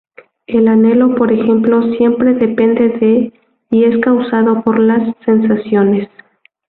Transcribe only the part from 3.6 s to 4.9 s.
y es causado por